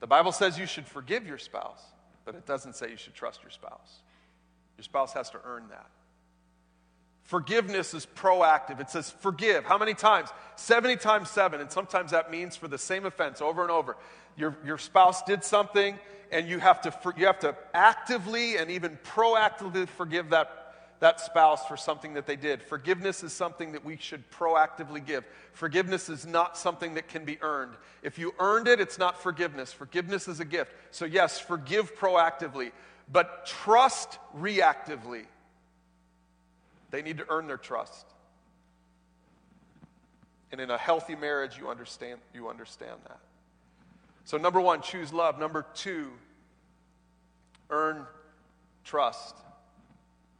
[0.00, 1.80] The Bible says you should forgive your spouse,
[2.24, 4.02] but it doesn't say you should trust your spouse.
[4.76, 5.90] Your spouse has to earn that.
[7.24, 8.80] Forgiveness is proactive.
[8.80, 9.64] It says forgive.
[9.64, 10.30] How many times?
[10.56, 11.60] 70 times 7.
[11.60, 13.96] And sometimes that means for the same offense over and over.
[14.36, 15.98] Your, your spouse did something
[16.32, 21.64] and you have to, you have to actively and even proactively forgive that, that spouse
[21.66, 22.62] for something that they did.
[22.62, 25.24] Forgiveness is something that we should proactively give.
[25.52, 27.74] Forgiveness is not something that can be earned.
[28.02, 29.72] If you earned it, it's not forgiveness.
[29.72, 30.72] Forgiveness is a gift.
[30.90, 32.72] So, yes, forgive proactively,
[33.12, 35.26] but trust reactively.
[36.90, 38.06] They need to earn their trust.
[40.50, 43.20] And in a healthy marriage, you understand, you understand that.
[44.24, 45.38] So, number one, choose love.
[45.38, 46.10] Number two,
[47.70, 48.06] earn
[48.84, 49.36] trust.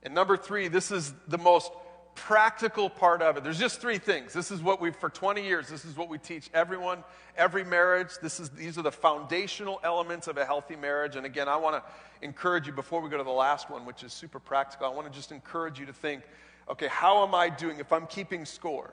[0.03, 1.73] And number three, this is the most
[2.15, 3.45] practical part of it.
[3.45, 4.33] There's just three things.
[4.33, 7.05] This is what we for 20 years, this is what we teach everyone,
[7.37, 8.11] every marriage.
[8.21, 11.17] This is these are the foundational elements of a healthy marriage.
[11.17, 11.83] And again, I want to
[12.25, 14.87] encourage you before we go to the last one, which is super practical.
[14.87, 16.23] I want to just encourage you to think,
[16.69, 18.93] okay, how am I doing if I'm keeping score?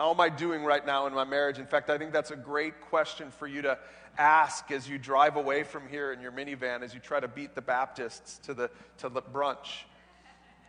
[0.00, 1.58] How am I doing right now in my marriage?
[1.58, 3.78] In fact, I think that's a great question for you to
[4.16, 7.54] ask as you drive away from here in your minivan as you try to beat
[7.54, 9.82] the Baptists to the, to the brunch.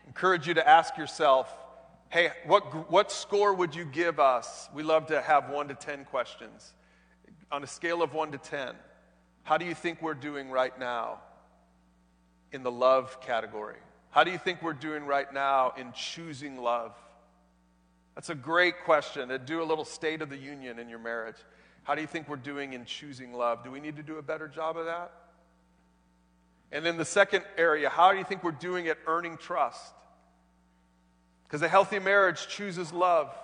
[0.06, 1.50] Encourage you to ask yourself,
[2.10, 4.68] hey, what, what score would you give us?
[4.74, 6.74] We love to have one to 10 questions.
[7.54, 8.76] On a scale of one to 10,
[9.44, 11.22] how do you think we're doing right now
[12.52, 13.78] in the love category?
[14.10, 16.94] How do you think we're doing right now in choosing love?
[18.22, 21.38] That's a great question to do a little state of the union in your marriage.
[21.82, 23.64] How do you think we're doing in choosing love?
[23.64, 25.12] Do we need to do a better job of that?
[26.72, 29.92] And then the second area, how do you think we're doing at earning trust?
[31.48, 33.36] Because a healthy marriage chooses love,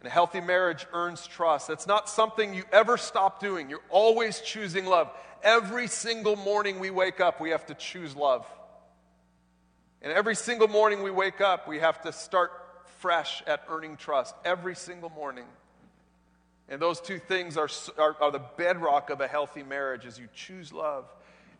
[0.00, 1.68] and a healthy marriage earns trust.
[1.68, 3.70] That's not something you ever stop doing.
[3.70, 5.08] You're always choosing love.
[5.40, 8.44] Every single morning we wake up, we have to choose love.
[10.02, 12.50] And every single morning we wake up, we have to start
[13.04, 14.34] fresh at earning trust.
[14.46, 15.44] Every single morning.
[16.70, 20.26] And those two things are, are, are, the bedrock of a healthy marriage as you
[20.34, 21.04] choose love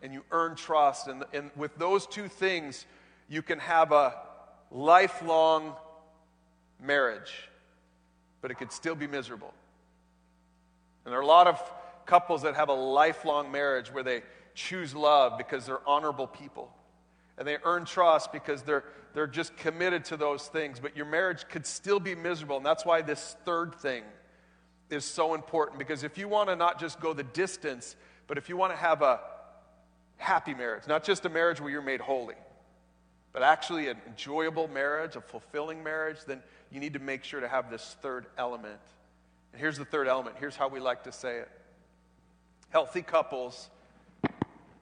[0.01, 1.07] and you earn trust.
[1.07, 2.87] And, and with those two things,
[3.29, 4.15] you can have a
[4.71, 5.75] lifelong
[6.81, 7.47] marriage,
[8.41, 9.53] but it could still be miserable.
[11.05, 11.61] And there are a lot of
[12.07, 14.23] couples that have a lifelong marriage where they
[14.55, 16.73] choose love because they're honorable people.
[17.37, 18.83] And they earn trust because they're,
[19.15, 20.79] they're just committed to those things.
[20.79, 22.57] But your marriage could still be miserable.
[22.57, 24.03] And that's why this third thing
[24.89, 27.95] is so important because if you want to not just go the distance,
[28.27, 29.19] but if you want to have a
[30.17, 32.35] happy marriage, not just a marriage where you're made holy,
[33.33, 37.47] but actually an enjoyable marriage, a fulfilling marriage, then you need to make sure to
[37.47, 38.79] have this third element.
[39.53, 40.35] And here's the third element.
[40.39, 41.49] Here's how we like to say it
[42.69, 43.69] healthy couples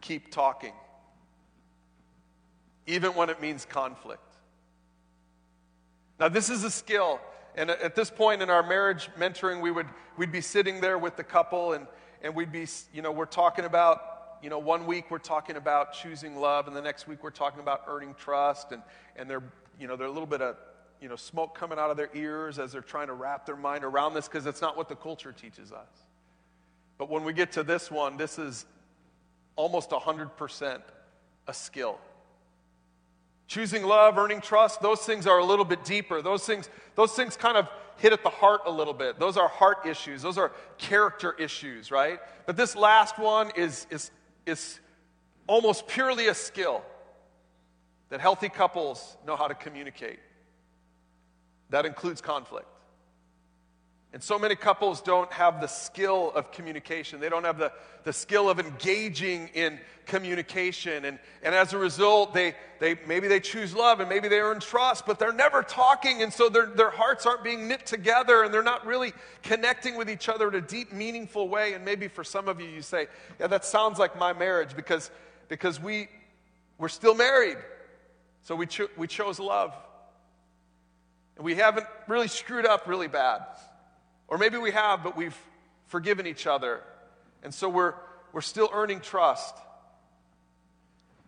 [0.02, 0.74] keep talking,
[2.88, 4.22] even when it means conflict.
[6.20, 7.20] Now, this is a skill
[7.56, 11.16] and at this point in our marriage mentoring, we would we'd be sitting there with
[11.16, 11.88] the couple, and
[12.22, 15.94] and we'd be, you know, we're talking about, you know, one week we're talking about
[15.94, 18.82] choosing love, and the next week we're talking about earning trust, and
[19.16, 19.44] and they're,
[19.80, 20.58] you know, they're a little bit of,
[21.00, 23.84] you know, smoke coming out of their ears as they're trying to wrap their mind
[23.84, 25.90] around this because it's not what the culture teaches us.
[26.98, 28.66] But when we get to this one, this is
[29.56, 30.82] almost 100%
[31.48, 32.00] a skill.
[33.54, 36.24] Choosing love, earning trust, those things are a little bit deeper.
[36.24, 39.20] Those things, those things kind of hit at the heart a little bit.
[39.20, 42.20] Those are heart issues, those are character issues, right?
[42.48, 44.10] But this last one is, is,
[44.48, 44.80] is
[45.46, 46.82] almost purely a skill
[48.10, 50.18] that healthy couples know how to communicate.
[51.70, 52.66] That includes conflict.
[54.14, 57.20] And so many couples don't have the skill of communication.
[57.20, 57.72] They don't have the,
[58.04, 61.06] the skill of engaging in communication.
[61.06, 64.60] And, and as a result, they, they, maybe they choose love and maybe they earn
[64.60, 66.22] trust, but they're never talking.
[66.22, 70.08] And so their, their hearts aren't being knit together and they're not really connecting with
[70.12, 71.74] each other in a deep, meaningful way.
[71.74, 73.08] And maybe for some of you, you say,
[73.40, 75.10] yeah, that sounds like my marriage because,
[75.50, 76.08] because we,
[76.78, 77.58] we're still married.
[78.44, 79.74] So we, cho- we chose love.
[81.36, 83.42] And we haven't really screwed up really bad.
[84.28, 85.38] Or maybe we have, but we've
[85.88, 86.82] forgiven each other.
[87.44, 87.94] And so we're,
[88.32, 89.56] we're still earning trust.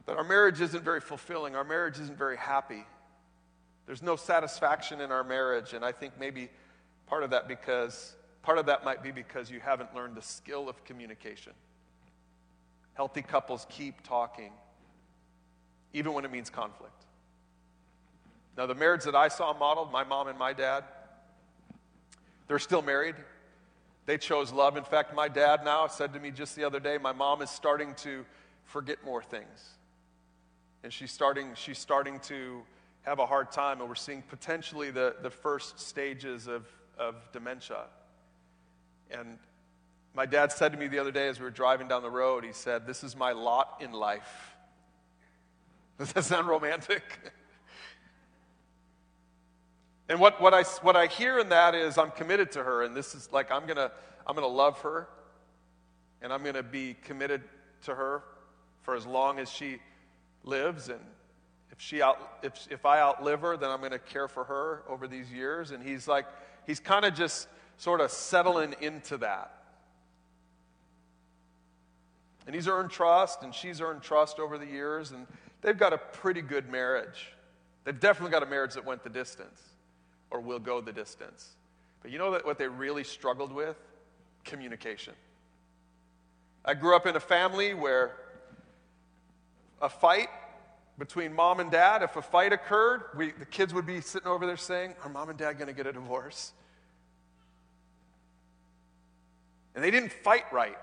[0.05, 1.55] But our marriage isn't very fulfilling.
[1.55, 2.85] Our marriage isn't very happy.
[3.85, 5.73] There's no satisfaction in our marriage.
[5.73, 6.49] And I think maybe
[7.07, 10.69] part of that because part of that might be because you haven't learned the skill
[10.69, 11.53] of communication.
[12.93, 14.51] Healthy couples keep talking,
[15.93, 16.93] even when it means conflict.
[18.57, 20.85] Now, the marriage that I saw modeled, my mom and my dad,
[22.47, 23.15] they're still married.
[24.05, 24.77] They chose love.
[24.77, 27.49] In fact, my dad now said to me just the other day, my mom is
[27.49, 28.25] starting to
[28.65, 29.77] forget more things.
[30.83, 32.61] And she's starting, she's starting to
[33.01, 37.85] have a hard time, and we're seeing potentially the, the first stages of, of dementia.
[39.09, 39.39] And
[40.13, 42.43] my dad said to me the other day as we were driving down the road,
[42.43, 44.55] he said, This is my lot in life.
[45.99, 47.03] Does that sound romantic?
[50.07, 52.95] And what, what, I, what I hear in that is I'm committed to her, and
[52.95, 53.91] this is like I'm going to
[54.27, 55.07] I'm going to love her,
[56.21, 57.41] and I'm going to be committed
[57.83, 58.23] to her
[58.81, 59.77] for as long as she
[60.43, 60.89] lives.
[60.89, 60.99] And
[61.71, 64.83] if, she out, if, if I outlive her, then I'm going to care for her
[64.89, 65.71] over these years.
[65.71, 66.25] And he's like,
[66.65, 67.47] he's kind of just
[67.77, 69.51] sort of settling into that.
[72.47, 75.25] And he's earned trust, and she's earned trust over the years, and
[75.61, 77.31] they've got a pretty good marriage.
[77.83, 79.61] They've definitely got a marriage that went the distance
[80.31, 81.55] or we'll go the distance.
[82.01, 83.77] But you know that what they really struggled with?
[84.43, 85.13] Communication.
[86.63, 88.15] I grew up in a family where
[89.81, 90.29] a fight
[90.97, 94.45] between mom and dad, if a fight occurred, we, the kids would be sitting over
[94.45, 96.53] there saying, Are mom and dad going to get a divorce?
[99.75, 100.77] And they didn't fight right.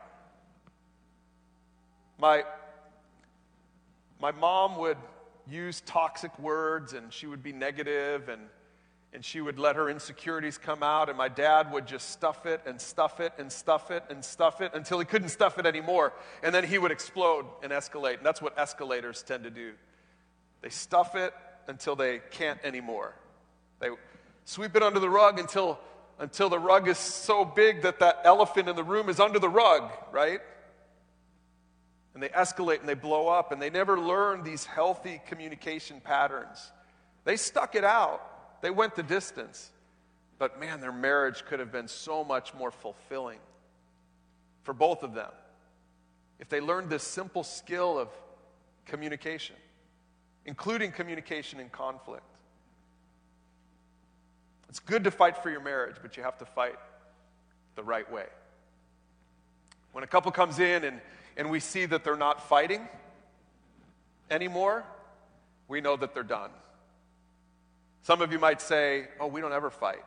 [2.19, 2.45] My,
[4.21, 4.99] my mom would
[5.49, 8.43] use toxic words and she would be negative and
[9.15, 12.63] and she would let her insecurities come out, and my dad would just stuff it
[12.65, 16.15] and stuff it and stuff it and stuff it until he couldn't stuff it anymore.
[16.43, 18.17] And then he would explode and escalate.
[18.17, 19.73] And that's what escalators tend to do.
[20.63, 21.35] They stuff it
[21.67, 23.15] until they can't anymore.
[23.81, 23.91] They
[24.47, 25.79] sweep it under the rug until,
[26.19, 29.49] until the rug is so big that that elephant in the room is under the
[29.49, 30.41] rug, right?
[32.15, 36.73] And they escalate and they blow up, and they never learn these healthy communication patterns.
[37.25, 38.32] They stuck it out
[38.63, 39.71] they went the distance.
[40.39, 43.39] But man, their marriage could have been so much more fulfilling
[44.63, 45.31] for both of them
[46.41, 48.09] if they learned this simple skill of
[48.87, 49.55] communication,
[50.47, 52.25] including communication in conflict.
[54.69, 56.77] It's good to fight for your marriage, but you have to fight
[57.77, 58.27] the right way.
[59.93, 61.01] When a couple comes in and,
[61.37, 62.89] and we see that they're not fighting
[64.31, 64.85] anymore,
[65.69, 66.51] we know that they're done.
[68.03, 70.05] Some of you might say, oh, we don't ever fight.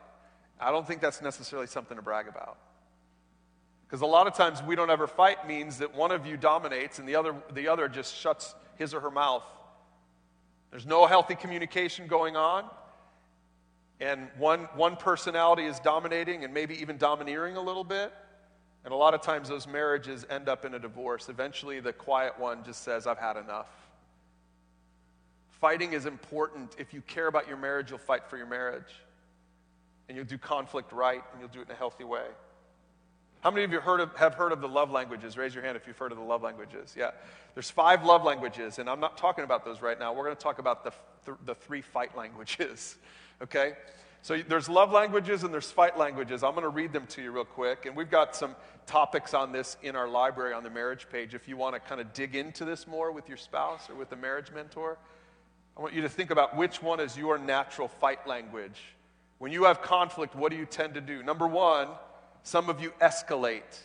[0.60, 2.58] I don't think that's necessarily something to brag about.
[3.86, 6.98] Because a lot of times we don't ever fight means that one of you dominates
[6.98, 9.44] and the other, the other just shuts his or her mouth.
[10.70, 12.64] There's no healthy communication going on.
[14.00, 18.12] And one, one personality is dominating and maybe even domineering a little bit.
[18.84, 21.28] And a lot of times those marriages end up in a divorce.
[21.28, 23.68] Eventually, the quiet one just says, I've had enough.
[25.60, 26.74] Fighting is important.
[26.78, 28.92] If you care about your marriage, you'll fight for your marriage.
[30.08, 32.26] And you'll do conflict right, and you'll do it in a healthy way.
[33.40, 35.36] How many of you heard of, have heard of the love languages?
[35.36, 36.94] Raise your hand if you've heard of the love languages.
[36.96, 37.10] Yeah.
[37.54, 40.12] There's five love languages, and I'm not talking about those right now.
[40.12, 40.92] We're going to talk about the,
[41.24, 42.96] th- the three fight languages.
[43.42, 43.74] Okay?
[44.22, 46.42] So there's love languages and there's fight languages.
[46.42, 47.84] I'm going to read them to you real quick.
[47.84, 51.46] And we've got some topics on this in our library on the marriage page if
[51.46, 54.16] you want to kind of dig into this more with your spouse or with a
[54.16, 54.98] marriage mentor.
[55.76, 58.80] I want you to think about which one is your natural fight language.
[59.38, 61.22] When you have conflict, what do you tend to do?
[61.22, 61.88] Number one,
[62.42, 63.80] some of you escalate.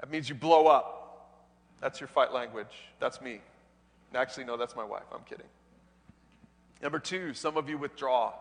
[0.00, 0.94] That means you blow up.
[1.80, 2.74] That's your fight language.
[3.00, 3.40] That's me.
[4.14, 5.04] Actually, no, that's my wife.
[5.12, 5.46] I'm kidding.
[6.82, 8.32] Number two, some of you withdraw.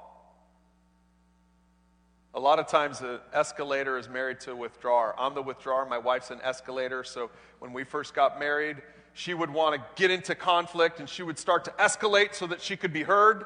[2.34, 5.16] A lot of times, the escalator is married to a withdrawer.
[5.18, 5.86] I'm the withdrawer.
[5.86, 7.04] My wife's an escalator.
[7.04, 8.82] So when we first got married,
[9.16, 12.62] she would want to get into conflict and she would start to escalate so that
[12.62, 13.46] she could be heard.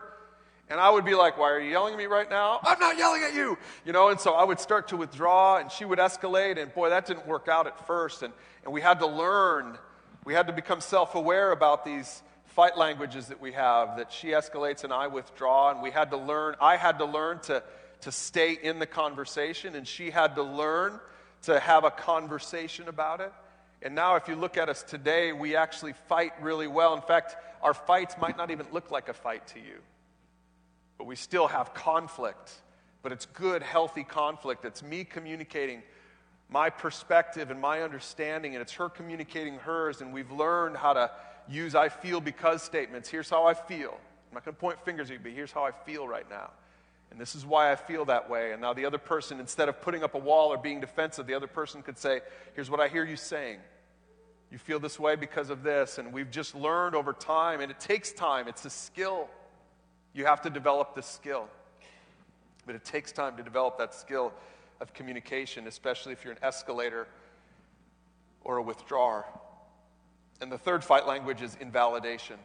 [0.67, 2.59] And I would be like, Why are you yelling at me right now?
[2.63, 3.55] I'm not yelling at you.
[3.85, 6.59] You know, and so I would start to withdraw and she would escalate.
[6.59, 8.23] And boy, that didn't work out at first.
[8.23, 9.77] And, and we had to learn,
[10.25, 14.29] we had to become self aware about these fight languages that we have that she
[14.29, 15.69] escalates and I withdraw.
[15.69, 17.61] And we had to learn, I had to learn to,
[18.01, 20.99] to stay in the conversation and she had to learn
[21.43, 23.31] to have a conversation about it.
[23.81, 26.93] And now, if you look at us today, we actually fight really well.
[26.93, 29.79] In fact, our fights might not even look like a fight to you,
[30.97, 32.51] but we still have conflict.
[33.01, 34.65] But it's good, healthy conflict.
[34.65, 35.81] It's me communicating
[36.49, 40.01] my perspective and my understanding, and it's her communicating hers.
[40.01, 41.11] And we've learned how to
[41.47, 43.07] use I feel because statements.
[43.09, 43.97] Here's how I feel.
[44.29, 46.51] I'm not going to point fingers at you, but here's how I feel right now.
[47.11, 48.51] And this is why I feel that way.
[48.51, 51.33] And now the other person, instead of putting up a wall or being defensive, the
[51.33, 52.21] other person could say,
[52.53, 53.59] Here's what I hear you saying.
[54.51, 55.97] You feel this way because of this.
[55.97, 59.27] And we've just learned over time, and it takes time, it's a skill.
[60.13, 61.47] You have to develop this skill.
[62.65, 64.33] But it takes time to develop that skill
[64.81, 67.07] of communication, especially if you're an escalator
[68.43, 69.25] or a withdrawer.
[70.41, 72.37] And the third fight language is invalidation.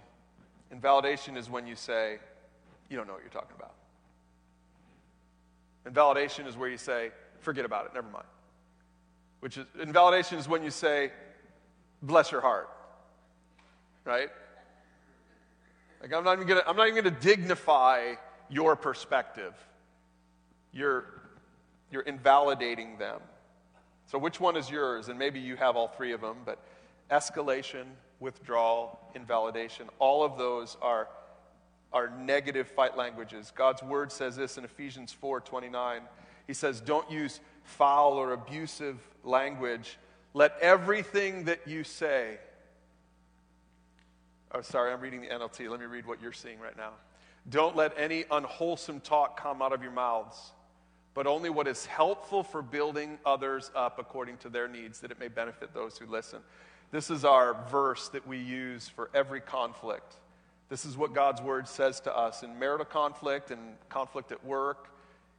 [0.71, 2.19] Invalidation is when you say,
[2.91, 3.75] You don't know what you're talking about.
[5.87, 7.11] Invalidation is where you say,
[7.41, 8.25] forget about it, never mind.
[9.41, 11.13] Which is, invalidation is when you say,
[12.03, 12.71] bless your heart.
[14.05, 14.31] Right?
[16.01, 18.15] Like, I'm not even gonna, I'm not even gonna dignify
[18.51, 19.55] your perspective.
[20.73, 21.05] You're,
[21.91, 23.21] you're invalidating them.
[24.07, 25.09] So, which one is yours?
[25.09, 26.59] And maybe you have all three of them, but
[27.11, 27.85] escalation,
[28.21, 31.09] withdrawal, invalidation, all of those are
[31.95, 33.53] are negative fight languages.
[33.55, 36.03] God's word says this in Ephesians 4 29.
[36.47, 39.99] He says, Don't use foul or abusive language.
[40.35, 42.39] Let everything that you say,
[44.53, 45.71] oh, sorry, I'm reading the NLT.
[45.71, 46.91] Let me read what you're seeing right now.
[47.49, 50.53] Don't let any unwholesome talk come out of your mouths,
[51.15, 55.21] but only what is helpful for building others up according to their needs, that it
[55.21, 56.41] may benefit those who listen.
[56.91, 60.17] This is our verse that we use for every conflict.
[60.69, 64.89] This is what God's word says to us in marital conflict and conflict at work,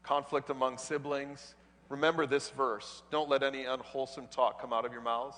[0.03, 1.55] conflict among siblings.
[1.89, 3.03] Remember this verse.
[3.11, 5.37] Don't let any unwholesome talk come out of your mouths.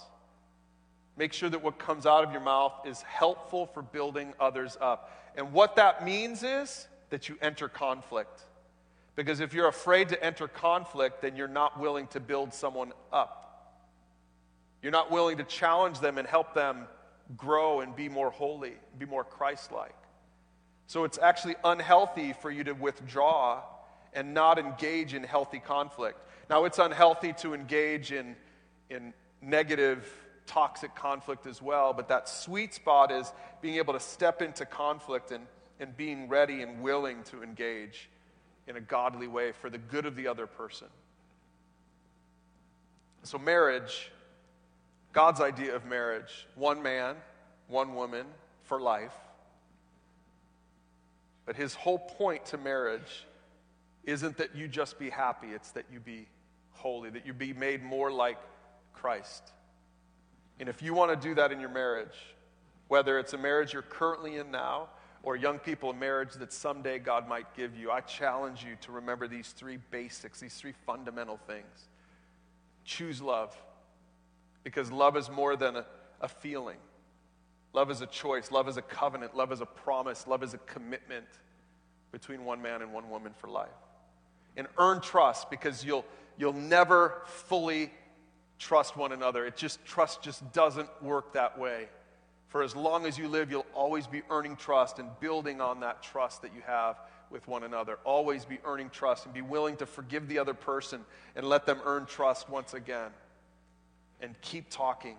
[1.18, 5.12] Make sure that what comes out of your mouth is helpful for building others up.
[5.36, 8.42] And what that means is that you enter conflict.
[9.16, 13.48] Because if you're afraid to enter conflict, then you're not willing to build someone up.
[14.84, 16.88] You're not willing to challenge them and help them
[17.36, 19.96] grow and be more holy, be more Christ like.
[20.88, 23.62] So it's actually unhealthy for you to withdraw
[24.14, 26.20] and not engage in healthy conflict.
[26.50, 28.36] Now, it's unhealthy to engage in,
[28.90, 30.10] in negative
[30.46, 35.32] toxic conflict as well, but that sweet spot is being able to step into conflict
[35.32, 35.46] and,
[35.82, 38.10] and being ready and willing to engage
[38.66, 40.88] in a godly way for the good of the other person.
[43.24, 44.10] So, marriage,
[45.18, 47.16] God's idea of marriage, one man,
[47.68, 48.28] one woman
[48.66, 49.16] for life.
[51.48, 53.26] But his whole point to marriage
[54.04, 56.28] isn't that you just be happy, it's that you be
[56.70, 58.38] holy, that you be made more like
[58.94, 59.42] Christ.
[60.60, 62.36] And if you want to do that in your marriage,
[62.88, 64.90] whether it's a marriage you're currently in now
[65.24, 68.92] or young people, a marriage that someday God might give you, I challenge you to
[68.92, 71.90] remember these three basics, these three fundamental things.
[72.86, 73.58] Choose love,
[74.68, 75.86] because love is more than a,
[76.20, 76.76] a feeling.
[77.72, 80.58] Love is a choice, love is a covenant, love is a promise, love is a
[80.58, 81.26] commitment
[82.12, 83.70] between one man and one woman for life.
[84.58, 86.04] And earn trust because you'll,
[86.38, 87.94] you'll never fully
[88.60, 89.46] trust one another.
[89.46, 91.88] It just, trust just doesn't work that way.
[92.50, 96.04] For as long as you live, you'll always be earning trust and building on that
[96.04, 96.98] trust that you have
[97.30, 98.00] with one another.
[98.04, 101.06] Always be earning trust and be willing to forgive the other person
[101.38, 103.12] and let them earn trust once again.
[104.22, 105.16] And keep talking.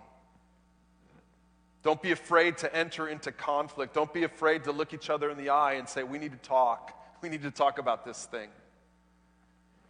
[1.83, 3.93] Don't be afraid to enter into conflict.
[3.93, 6.49] Don't be afraid to look each other in the eye and say, We need to
[6.49, 6.93] talk.
[7.21, 8.49] We need to talk about this thing.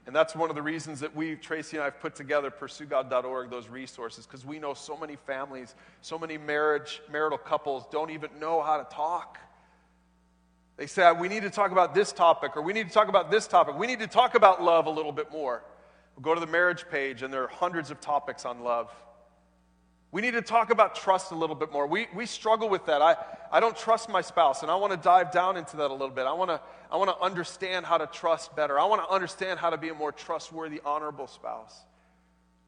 [0.09, 3.51] And that's one of the reasons that we, Tracy and I, have put together pursuegod.org,
[3.51, 8.31] those resources, because we know so many families, so many marriage, marital couples don't even
[8.39, 9.37] know how to talk.
[10.77, 13.29] They say, we need to talk about this topic, or we need to talk about
[13.29, 13.77] this topic.
[13.77, 15.61] We need to talk about love a little bit more.
[16.21, 18.93] Go to the marriage page, and there are hundreds of topics on love.
[20.11, 21.85] We need to talk about trust a little bit more.
[21.85, 23.01] We, we struggle with that.
[23.01, 23.15] I,
[23.51, 26.09] I don't trust my spouse, and I want to dive down into that a little
[26.09, 26.25] bit.
[26.25, 26.59] I want to
[26.91, 28.79] I want to understand how to trust better.
[28.79, 31.75] I want to understand how to be a more trustworthy, honorable spouse.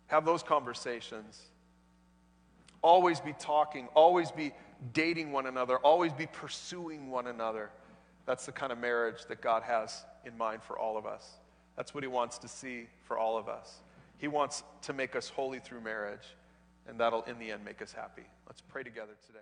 [0.07, 1.41] Have those conversations.
[2.83, 4.51] Always be talking, always be
[4.93, 7.71] dating one another, always be pursuing one another.
[8.25, 11.27] That's the kind of marriage that God has in mind for all of us.
[11.75, 13.79] That's what He wants to see for all of us.
[14.17, 16.35] He wants to make us holy through marriage
[16.87, 18.23] and that'll in the end make us happy.
[18.47, 19.39] Let's pray together today.